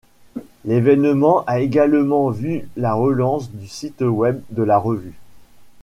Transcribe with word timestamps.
L'événement 0.65 1.43
a 1.45 1.59
également 1.59 2.31
vu 2.31 2.67
la 2.75 2.95
relance 2.95 3.51
du 3.51 3.67
site 3.67 4.01
Web 4.01 4.41
de 4.49 4.63
la 4.63 4.79
revue. 4.79 5.13